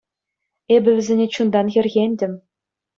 [0.75, 2.33] Эпӗ вӗсене чунтан хӗрхентӗм.